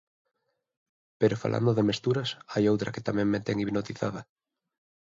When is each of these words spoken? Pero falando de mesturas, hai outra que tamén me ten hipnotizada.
Pero 1.19 1.39
falando 1.43 1.75
de 1.77 1.87
mesturas, 1.89 2.29
hai 2.51 2.63
outra 2.71 2.93
que 2.93 3.05
tamén 3.07 3.27
me 3.33 3.43
ten 3.45 3.57
hipnotizada. 3.61 4.21